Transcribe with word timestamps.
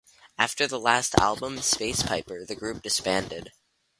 After 0.35 0.65
the 0.65 0.79
last 0.79 1.13
album, 1.19 1.61
"Space 1.61 2.01
Piper", 2.01 2.43
the 2.43 2.55
group 2.55 2.81
disbanded. 2.81 3.51